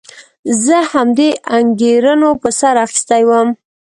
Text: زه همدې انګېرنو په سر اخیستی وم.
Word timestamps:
زه 0.63 0.77
همدې 0.93 1.29
انګېرنو 1.57 2.29
په 2.41 2.49
سر 2.59 2.75
اخیستی 2.85 3.21
وم. 3.25 3.49